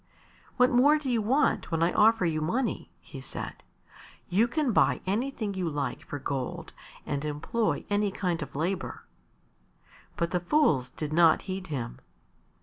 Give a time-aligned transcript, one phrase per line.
[0.57, 3.61] "What more do you want when I offer you money?" he said.
[4.29, 6.73] "You can buy anything you like for gold
[7.05, 9.03] and employ any kind of labour."
[10.17, 11.99] But the fools did not heed him.